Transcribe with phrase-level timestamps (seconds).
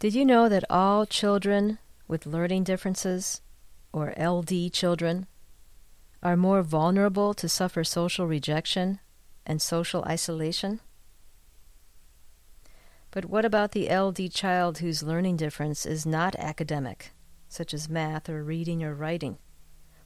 [0.00, 3.40] Did you know that all children with learning differences,
[3.92, 5.26] or LD children,
[6.22, 9.00] are more vulnerable to suffer social rejection
[9.44, 10.78] and social isolation?
[13.10, 17.10] But what about the LD child whose learning difference is not academic,
[17.48, 19.38] such as math or reading or writing?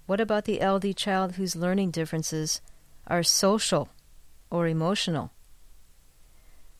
[0.06, 2.62] What about the LD child whose learning differences
[3.06, 3.91] are social
[4.51, 5.33] or emotional?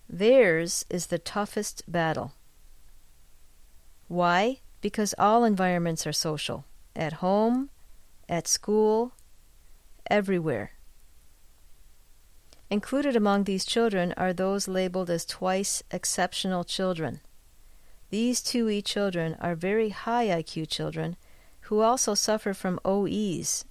[0.09, 2.33] Theirs is the toughest battle.
[4.13, 4.59] Why?
[4.83, 7.71] Because all environments are social at home,
[8.29, 9.13] at school,
[10.11, 10.73] everywhere.
[12.69, 17.21] Included among these children are those labeled as twice exceptional children.
[18.11, 21.17] These 2E children are very high IQ children
[21.63, 23.65] who also suffer from OEs,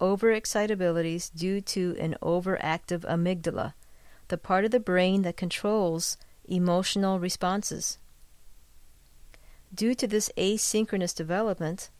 [0.00, 3.74] overexcitabilities due to an overactive amygdala,
[4.26, 6.16] the part of the brain that controls
[6.48, 7.98] emotional responses.
[9.72, 11.90] Due to this asynchronous development,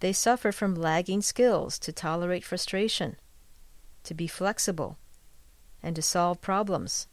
[0.00, 3.16] they suffer from lagging skills to tolerate frustration,
[4.04, 4.98] to be flexible,
[5.82, 7.08] and to solve problems.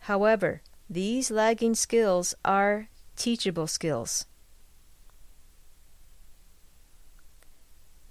[0.00, 4.26] However, these lagging skills are teachable skills.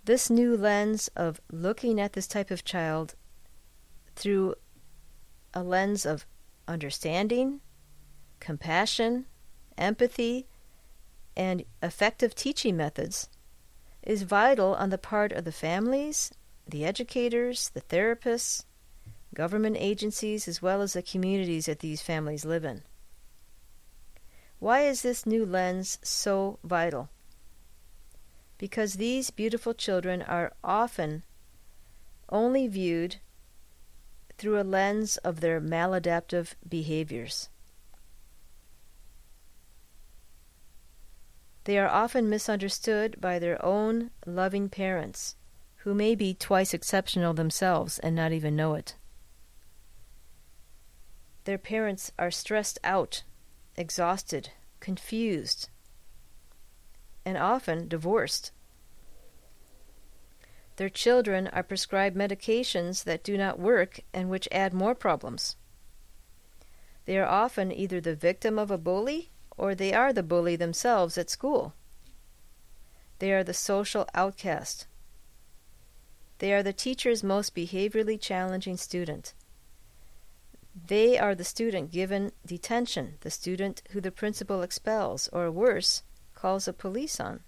[0.04, 3.16] This new lens of looking at this type of child
[4.16, 4.56] through
[5.54, 6.26] a lens of
[6.68, 7.62] understanding,
[8.40, 9.26] compassion,
[9.78, 10.48] empathy,
[11.36, 13.30] and effective teaching methods
[14.04, 16.32] is vital on the part of the families
[16.68, 18.66] the educators, the therapists,
[19.36, 22.82] government agencies, as well as the communities that these families live in.
[24.60, 27.10] Why is this new lens so vital?
[28.58, 31.24] Because these beautiful children are often
[32.30, 33.18] only viewed
[34.38, 37.50] through a lens of their maladaptive behaviors.
[41.66, 45.36] They are often misunderstood by their own loving parents
[45.78, 48.96] who may be twice exceptional themselves and not even know it.
[51.46, 53.24] Their parents are stressed out,
[53.76, 54.50] exhausted,
[54.80, 55.70] confused,
[57.24, 58.52] and often divorced.
[60.76, 65.56] Their children are prescribed medications that do not work and which add more problems.
[67.06, 71.18] They are often either the victim of a bully or they are the bully themselves
[71.18, 71.74] at school.
[73.20, 74.88] They are the social outcast
[76.40, 79.34] they are the teacher's most behaviorally challenging student.
[80.88, 86.66] They are the student given detention, the student who the principal expels, or worse, calls
[86.66, 87.40] the police on.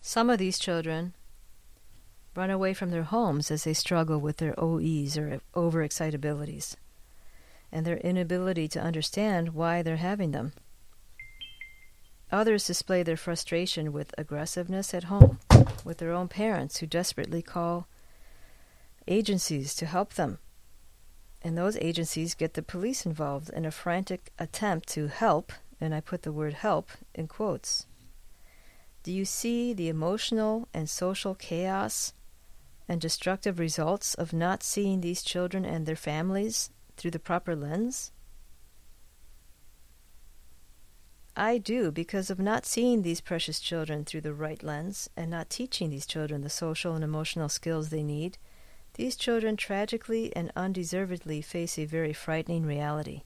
[0.00, 1.14] Some of these children
[2.34, 6.76] run away from their homes as they struggle with their OEs or overexcitabilities
[7.70, 10.52] and their inability to understand why they're having them.
[12.30, 15.38] Others display their frustration with aggressiveness at home,
[15.84, 17.86] with their own parents who desperately call
[19.06, 20.38] agencies to help them.
[21.42, 26.00] And those agencies get the police involved in a frantic attempt to help, and I
[26.00, 27.86] put the word help in quotes.
[29.02, 32.12] Do you see the emotional and social chaos
[32.92, 38.12] and destructive results of not seeing these children and their families through the proper lens?
[41.34, 45.48] I do because of not seeing these precious children through the right lens and not
[45.48, 48.36] teaching these children the social and emotional skills they need.
[48.94, 53.22] These children tragically and undeservedly face a very frightening reality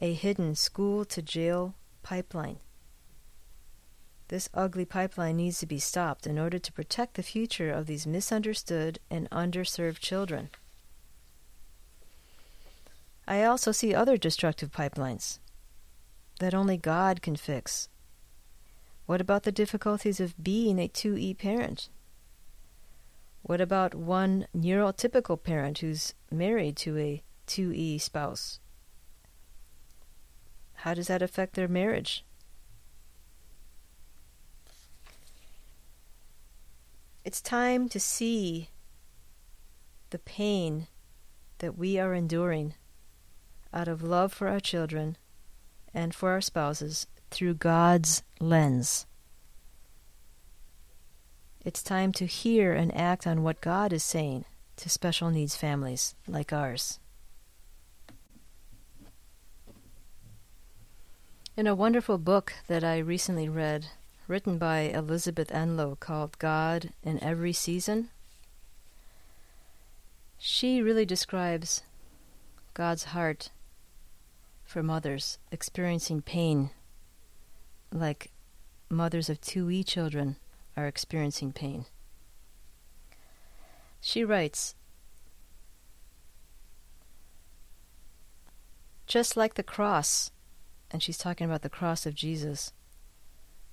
[0.00, 2.58] a hidden school to jail pipeline.
[4.28, 8.06] This ugly pipeline needs to be stopped in order to protect the future of these
[8.06, 10.50] misunderstood and underserved children.
[13.26, 15.38] I also see other destructive pipelines
[16.38, 17.88] that only God can fix?
[19.06, 21.88] What about the difficulties of being a 2E parent?
[23.42, 28.60] What about one neurotypical parent who's married to a 2E spouse?
[30.74, 32.24] How does that affect their marriage?
[37.28, 38.70] It's time to see
[40.08, 40.86] the pain
[41.58, 42.72] that we are enduring
[43.70, 45.18] out of love for our children
[45.92, 49.04] and for our spouses through God's lens.
[51.62, 54.46] It's time to hear and act on what God is saying
[54.76, 56.98] to special needs families like ours.
[61.58, 63.88] In a wonderful book that I recently read,
[64.28, 68.10] written by Elizabeth Enlow called God in Every Season,
[70.36, 71.82] She really describes
[72.74, 73.50] God's heart
[74.64, 76.70] for mothers experiencing pain
[77.90, 78.30] like
[78.90, 80.36] mothers of 2E children
[80.76, 81.86] are experiencing pain.
[84.00, 84.74] She writes
[89.06, 90.30] Just like the cross,
[90.90, 92.72] and she's talking about the cross of Jesus,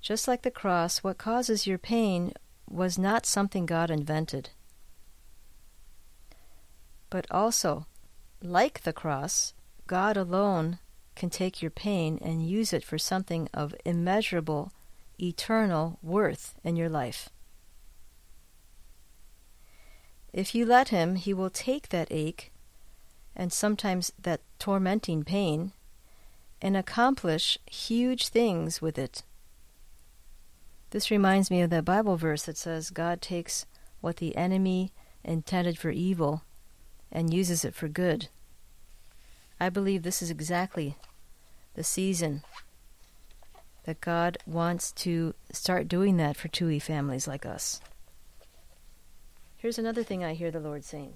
[0.05, 2.31] just like the cross, what causes your pain
[2.69, 4.51] was not something God invented.
[7.09, 7.87] But also,
[8.39, 9.55] like the cross,
[9.87, 10.77] God alone
[11.15, 14.71] can take your pain and use it for something of immeasurable,
[15.19, 17.29] eternal worth in your life.
[20.31, 22.51] If you let Him, He will take that ache
[23.35, 25.71] and sometimes that tormenting pain
[26.61, 29.23] and accomplish huge things with it.
[30.95, 33.65] This reminds me of that Bible verse that says God takes
[33.99, 34.93] what the enemy
[35.25, 36.43] intended for evil
[37.11, 38.29] and uses it for good.
[39.59, 40.95] I believe this is exactly
[41.73, 42.43] the season
[43.83, 47.81] that God wants to start doing that for 2E families like us.
[49.57, 51.15] Here's another thing I hear the Lord saying.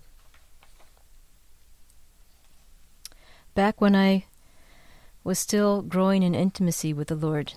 [3.56, 4.26] Back when I
[5.24, 7.54] was still growing in intimacy with the Lord,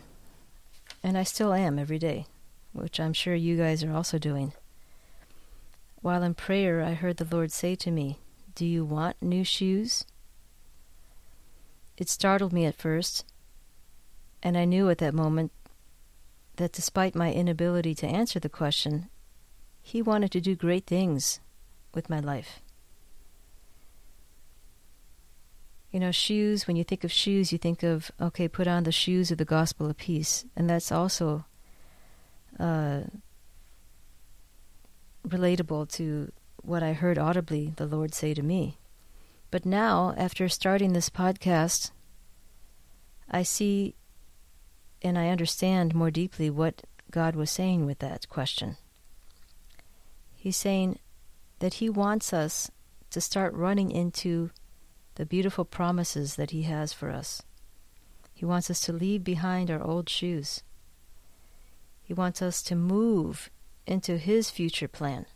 [1.02, 2.26] and I still am every day,
[2.72, 4.52] which I'm sure you guys are also doing.
[6.00, 8.18] While in prayer, I heard the Lord say to me,
[8.54, 10.04] Do you want new shoes?
[11.96, 13.24] It startled me at first,
[14.42, 15.52] and I knew at that moment
[16.56, 19.08] that despite my inability to answer the question,
[19.82, 21.40] He wanted to do great things
[21.94, 22.61] with my life.
[25.92, 28.92] You know, shoes, when you think of shoes, you think of, okay, put on the
[28.92, 30.44] shoes of the gospel of peace.
[30.56, 31.44] And that's also
[32.58, 33.02] uh,
[35.28, 38.78] relatable to what I heard audibly the Lord say to me.
[39.50, 41.90] But now, after starting this podcast,
[43.30, 43.94] I see
[45.02, 48.76] and I understand more deeply what God was saying with that question.
[50.34, 50.98] He's saying
[51.58, 52.70] that He wants us
[53.10, 54.50] to start running into
[55.14, 57.42] the beautiful promises that He has for us.
[58.34, 60.62] He wants us to leave behind our old shoes.
[62.02, 63.50] He wants us to move
[63.86, 65.26] into His future plan,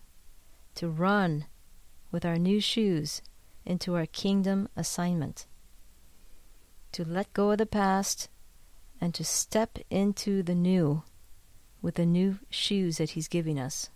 [0.75, 1.47] to run
[2.11, 3.23] with our new shoes
[3.65, 5.47] into our kingdom assignment,
[6.93, 8.29] to let go of the past
[9.01, 11.03] and to step into the new
[11.83, 13.91] with the new shoes that He's giving us.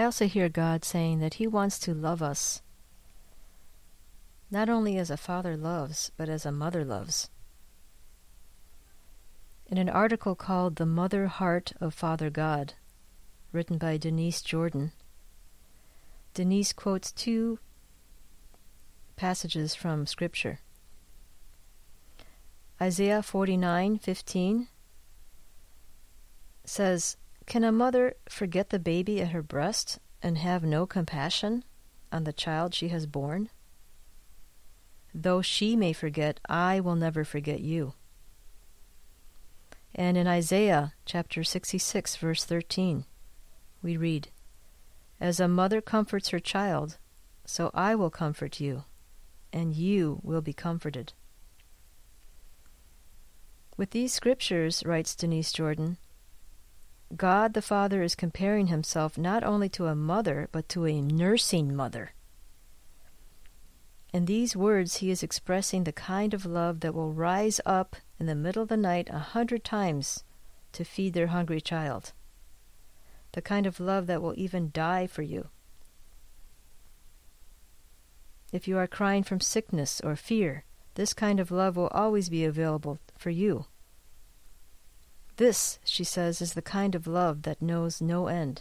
[0.00, 2.62] I also hear God saying that He wants to love us,
[4.50, 7.28] not only as a father loves, but as a mother loves.
[9.66, 12.72] In an article called The Mother Heart of Father God,
[13.52, 14.92] written by Denise Jordan,
[16.32, 17.58] Denise quotes two
[19.16, 20.60] passages from Scripture.
[22.80, 24.68] Isaiah 49:15
[26.64, 27.18] says,
[27.50, 31.64] can a mother forget the baby at her breast and have no compassion
[32.12, 33.50] on the child she has borne?
[35.12, 37.94] Though she may forget, I will never forget you.
[39.92, 43.04] And in Isaiah chapter 66, verse 13,
[43.82, 44.28] we read,
[45.20, 46.98] As a mother comforts her child,
[47.44, 48.84] so I will comfort you,
[49.52, 51.14] and you will be comforted.
[53.76, 55.98] With these scriptures, writes Denise Jordan,
[57.16, 61.74] God the Father is comparing himself not only to a mother, but to a nursing
[61.74, 62.12] mother.
[64.12, 68.26] In these words, he is expressing the kind of love that will rise up in
[68.26, 70.24] the middle of the night a hundred times
[70.72, 72.12] to feed their hungry child.
[73.32, 75.48] The kind of love that will even die for you.
[78.52, 80.64] If you are crying from sickness or fear,
[80.94, 83.66] this kind of love will always be available for you.
[85.40, 88.60] This, she says, is the kind of love that knows no end.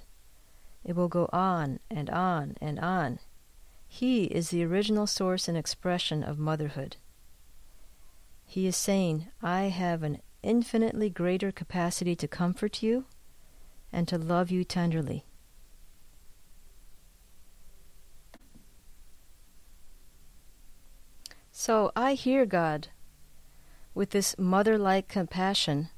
[0.86, 3.20] It will go on and on and on.
[3.90, 6.96] He is the original source and expression of motherhood.
[8.46, 13.04] He is saying, I have an infinitely greater capacity to comfort you
[13.92, 15.26] and to love you tenderly.
[21.52, 22.88] So I hear God
[23.94, 25.90] with this mother like compassion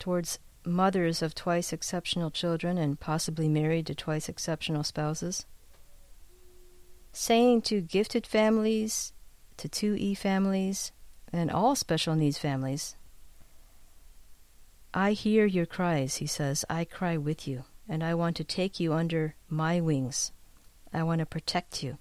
[0.00, 5.46] towards mothers of twice exceptional children and possibly married to twice exceptional spouses.
[7.12, 9.12] Saying to gifted families,
[9.56, 10.92] to 2E families,
[11.32, 12.96] and all special needs families,
[14.92, 16.64] I hear your cries, he says.
[16.68, 20.32] I cry with you, and I want to take you under my wings.
[20.92, 21.98] I want to protect you.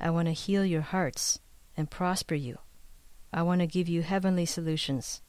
[0.00, 1.40] I want to heal your hearts
[1.76, 2.58] and prosper you.
[3.32, 5.20] I want to give you heavenly solutions.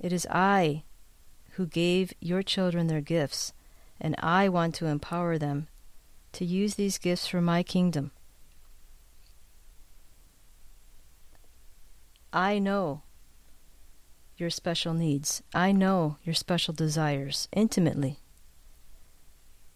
[0.00, 0.84] It is I
[1.52, 3.52] who gave your children their gifts,
[4.00, 5.68] and I want to empower them
[6.32, 8.10] to use these gifts for my kingdom.
[12.32, 13.02] I know
[14.36, 15.42] your special needs.
[15.54, 18.18] I know your special desires intimately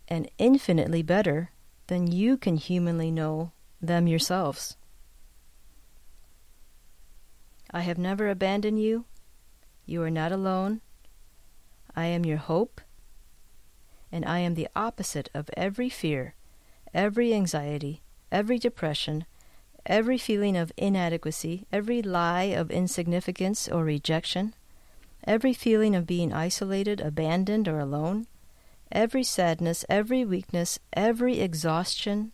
[0.07, 1.51] and infinitely better
[1.87, 4.77] than you can humanly know them yourselves.
[7.71, 9.05] I have never abandoned you.
[9.87, 10.81] You are not alone.
[11.97, 12.81] I am your hope,
[14.13, 16.35] and I am the opposite of every fear,
[16.95, 19.25] every anxiety, every depression,
[19.87, 24.55] every feeling of inadequacy, every lie of insignificance or rejection,
[25.25, 28.27] every feeling of being isolated, abandoned, or alone,
[28.93, 32.33] every sadness, every weakness, every exhaustion,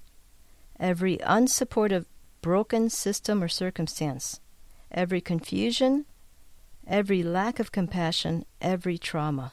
[0.78, 2.06] every unsupportive
[2.42, 4.40] broken system or circumstance,
[4.90, 6.06] every confusion,
[6.86, 9.52] every lack of compassion, every trauma.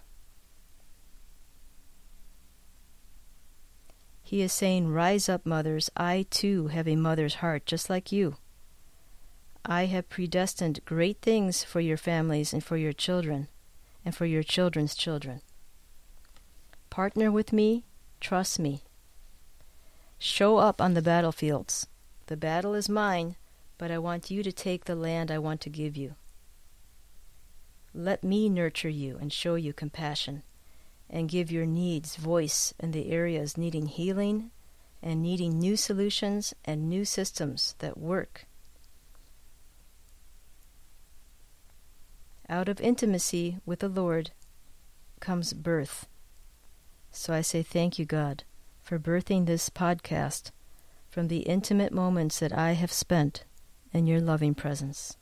[4.22, 5.90] He is saying, Rise up, mothers.
[5.96, 8.38] I too have a mother's heart, just like you.
[9.66, 13.48] I have predestined great things for your families and for your children,
[14.04, 15.42] and for your children's children.
[16.90, 17.86] Partner with me,
[18.20, 18.82] trust me.
[20.20, 21.88] Show up on the battlefields.
[22.28, 23.36] The battle is mine,
[23.78, 26.16] but I want you to take the land I want to give you.
[27.94, 30.44] Let me nurture you and show you compassion
[31.10, 34.50] and give your needs voice in the areas needing healing
[35.04, 38.46] and needing new solutions and new systems that work.
[42.50, 44.32] Out of intimacy with the Lord
[45.20, 46.08] comes birth.
[47.12, 48.44] So I say thank you, God,
[48.82, 50.50] for birthing this podcast
[51.10, 53.44] from the intimate moments that I have spent
[53.94, 55.16] in your loving presence.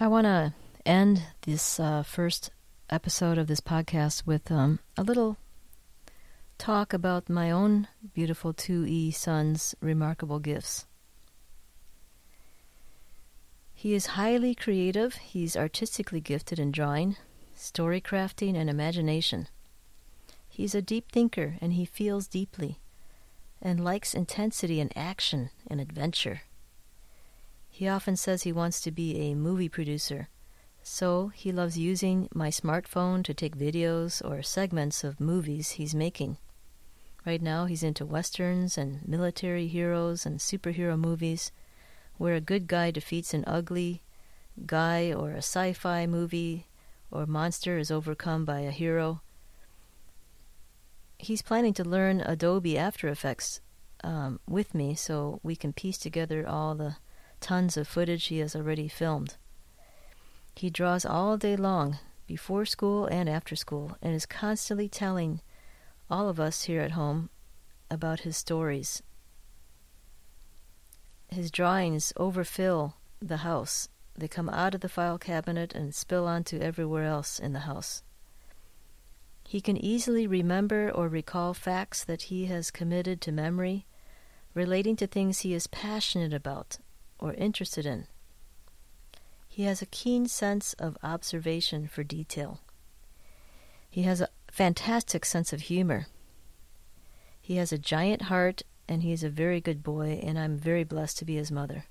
[0.00, 0.52] I want to
[0.86, 2.52] end this uh, first
[2.88, 5.38] episode of this podcast with um, a little
[6.56, 10.86] talk about my own beautiful 2E son's remarkable gifts.
[13.74, 17.16] He is highly creative, he's artistically gifted in drawing,
[17.56, 19.48] story crafting, and imagination.
[20.48, 22.78] He's a deep thinker and he feels deeply
[23.60, 26.42] and likes intensity and action and adventure.
[27.78, 30.28] He often says he wants to be a movie producer
[30.82, 36.38] so he loves using my smartphone to take videos or segments of movies he's making.
[37.26, 41.52] Right now, he's into westerns and military heroes and superhero movies
[42.16, 44.02] where a good guy defeats an ugly
[44.64, 46.66] guy or a sci fi movie
[47.10, 49.20] or monster is overcome by a hero.
[51.18, 53.60] He's planning to learn Adobe After Effects
[54.02, 56.96] um, with me so we can piece together all the
[57.40, 59.36] tons of footage he has already filmed.
[60.54, 65.40] He draws all day long, before school and after school, and is constantly telling
[66.10, 67.30] all of us here at home
[67.90, 69.02] about his stories.
[71.28, 73.88] His drawings overfill the house.
[74.16, 78.02] They come out of the file cabinet and spill onto everywhere else in the house.
[79.46, 83.86] He can easily remember or recall facts that he has committed to memory
[84.54, 86.78] relating to things he is passionate about
[87.18, 88.06] or interested in.
[89.48, 92.60] He has a keen sense of observation for detail.
[93.90, 96.06] He has a fantastic sense of humor.
[97.40, 100.84] He has a giant heart, and he is a very good boy, and I'm very
[100.84, 101.86] blessed to be his mother.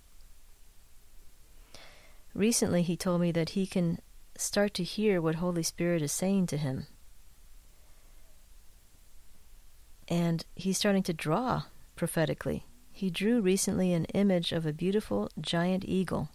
[2.33, 3.99] Recently, he told me that he can
[4.37, 6.87] start to hear what Holy Spirit is saying to him.
[10.07, 11.63] And he's starting to draw
[11.95, 12.65] prophetically.
[12.97, 16.29] He drew recently an image of a beautiful giant eagle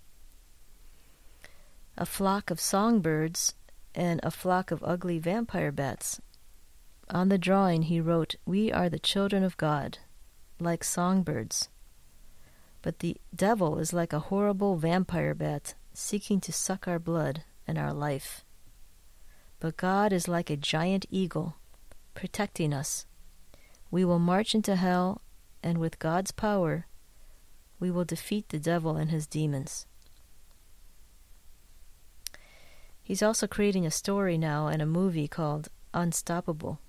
[1.96, 3.56] a flock of songbirds,
[3.96, 6.20] and a flock of ugly vampire bats.
[7.10, 9.98] On the drawing he wrote, We are the children of God,
[10.60, 11.68] like songbirds.
[12.80, 17.76] But the devil is like a horrible vampire bat, seeking to suck our blood and
[17.76, 18.44] our life.
[19.58, 21.56] But God is like a giant eagle,
[22.14, 23.04] protecting us.
[23.90, 25.21] We will march into hell,
[25.62, 26.86] and with God's power,
[27.78, 29.86] we will defeat the devil and his demons.
[33.02, 36.80] He's also creating a story now and a movie called Unstoppable.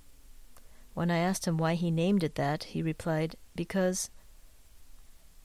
[0.94, 4.12] When I asked him why he named it that, he replied, Because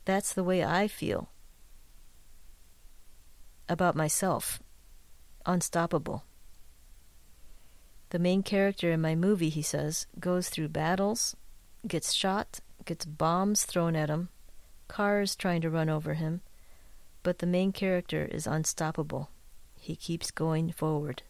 [0.04, 1.30] that's the way I feel
[3.68, 4.62] about myself.
[5.47, 6.25] Unstoppable.
[8.11, 11.37] The main character in my movie, he says, goes through battles,
[11.87, 14.30] gets shot, gets bombs thrown at him,
[14.88, 16.40] cars trying to run over him,
[17.23, 19.28] but the main character is unstoppable.
[19.78, 21.23] He keeps going forward.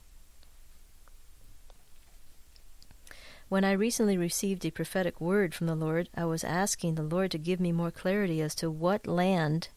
[3.48, 7.32] When I recently received a prophetic word from the Lord, I was asking the Lord
[7.32, 9.68] to give me more clarity as to what land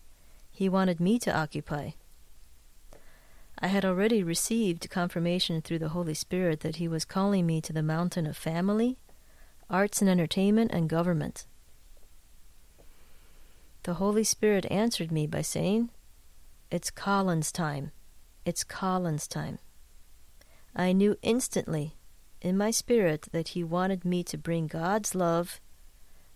[0.52, 1.92] He wanted me to occupy.
[3.58, 7.74] I had already received confirmation through the Holy Spirit that He was calling me to
[7.74, 9.00] the mountain of family,
[9.68, 11.46] arts and entertainment, and government.
[13.84, 15.90] The Holy Spirit answered me by saying,
[16.70, 17.92] It's Colin's time.
[18.46, 19.58] It's Colin's time.
[20.76, 21.98] I knew instantly
[22.42, 25.60] in my spirit that He wanted me to bring God's love,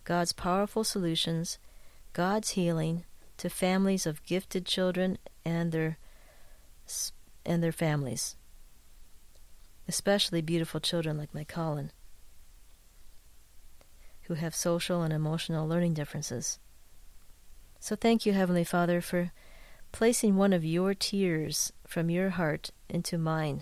[0.03, 1.59] God's powerful solutions,
[2.13, 3.03] God's healing
[3.37, 5.97] to families of gifted children and their
[7.45, 8.35] and their families,
[9.87, 11.91] especially beautiful children like my Colin,
[14.23, 16.59] who have social and emotional learning differences.
[17.85, 19.31] So thank you, Heavenly Father, for
[19.91, 23.61] placing one of your tears from your heart into mine.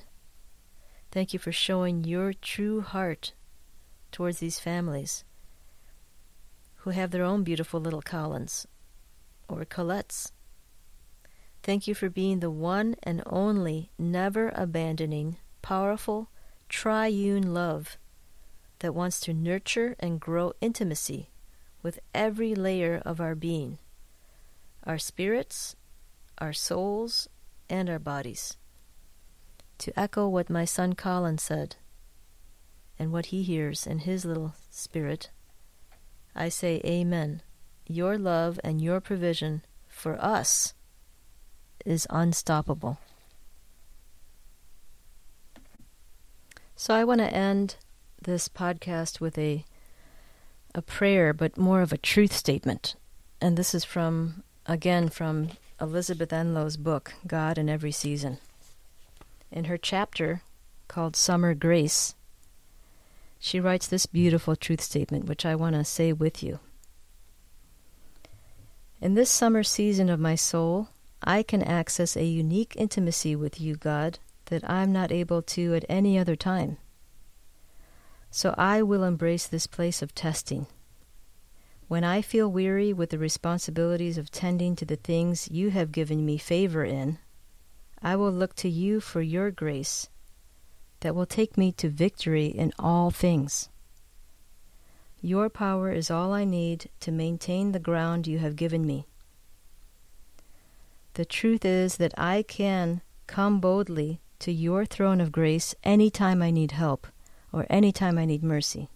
[1.11, 3.33] Thank you for showing your true heart
[4.13, 5.25] towards these families
[6.75, 8.65] who have their own beautiful little Collins
[9.49, 10.31] or Colettes
[11.61, 16.29] Thank you for being the one and only, never abandoning, powerful,
[16.69, 17.97] triune love
[18.79, 21.29] that wants to nurture and grow intimacy
[21.81, 23.79] with every layer of our being
[24.85, 25.75] our spirits,
[26.37, 27.27] our souls,
[27.69, 28.57] and our bodies.
[29.79, 31.75] To echo what my son Colin said,
[32.99, 35.29] and what he hears in his little spirit,
[36.35, 37.41] I say, Amen.
[37.85, 40.73] Your love and your provision for us
[41.85, 42.97] is unstoppable.
[46.75, 47.75] So I want to end
[48.21, 49.65] this podcast with a
[50.75, 52.95] a prayer, but more of a truth statement.
[53.39, 55.49] And this is from again from
[55.79, 58.37] Elizabeth Enlow's book, God in Every Season.
[59.51, 60.41] In her chapter
[60.87, 62.15] called Summer Grace,
[63.39, 66.59] she writes this beautiful truth statement, which I want to say with you.
[69.01, 70.87] In this summer season of my soul,
[71.21, 75.85] I can access a unique intimacy with you, God, that I'm not able to at
[75.89, 76.77] any other time.
[78.31, 80.67] So I will embrace this place of testing.
[81.87, 86.25] When I feel weary with the responsibilities of tending to the things you have given
[86.25, 87.19] me favor in,
[88.01, 90.09] I will look to you for your grace
[91.01, 93.69] that will take me to victory in all things.
[95.21, 99.05] Your power is all I need to maintain the ground you have given me.
[101.13, 106.41] The truth is that I can come boldly to your throne of grace any time
[106.41, 107.07] I need help
[107.51, 108.89] or any time I need mercy.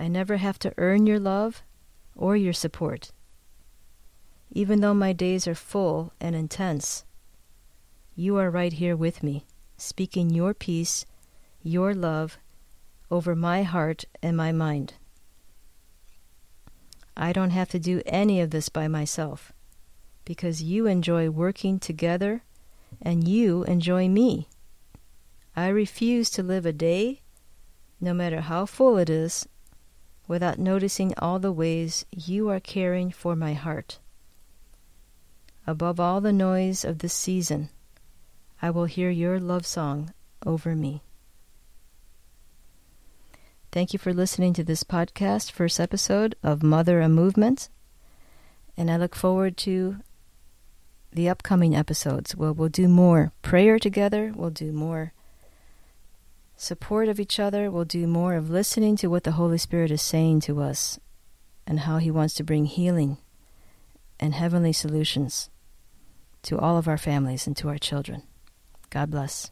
[0.00, 1.64] I never have to earn your love
[2.14, 3.10] or your support.
[4.52, 7.04] Even though my days are full and intense,
[8.14, 9.44] you are right here with me,
[9.76, 11.04] speaking your peace,
[11.64, 12.38] your love
[13.10, 14.94] over my heart and my mind.
[17.16, 19.52] I don't have to do any of this by myself
[20.24, 22.44] because you enjoy working together
[23.02, 24.48] and you enjoy me.
[25.56, 27.22] I refuse to live a day,
[28.00, 29.48] no matter how full it is,
[30.28, 33.98] without noticing all the ways you are caring for my heart.
[35.66, 37.70] Above all the noise of this season,
[38.60, 40.12] I will hear your love song
[40.46, 41.02] over me.
[43.72, 47.68] Thank you for listening to this podcast, first episode of Mother a Movement.
[48.76, 49.96] And I look forward to
[51.12, 52.34] the upcoming episodes.
[52.34, 55.12] We'll, we'll do more prayer together, we'll do more
[56.58, 60.02] support of each other, we'll do more of listening to what the Holy Spirit is
[60.02, 60.98] saying to us
[61.66, 63.16] and how He wants to bring healing
[64.20, 65.48] and heavenly solutions
[66.42, 68.24] to all of our families and to our children.
[68.90, 69.50] God bless.